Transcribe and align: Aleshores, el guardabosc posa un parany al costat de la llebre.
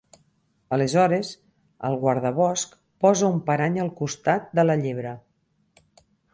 Aleshores, 0.77 1.29
el 1.89 1.97
guardabosc 2.05 2.75
posa 3.05 3.29
un 3.37 3.39
parany 3.53 3.79
al 3.87 3.95
costat 4.03 4.51
de 4.61 4.67
la 4.69 4.81
llebre. 4.85 5.17